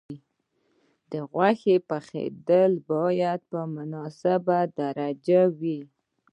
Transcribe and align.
د 1.11 1.13
غوښې 1.31 1.75
پخېدل 1.89 2.71
باید 2.91 3.39
په 3.51 3.59
مناسبه 3.75 4.59
درجه 4.79 5.41
وي. 5.59 5.79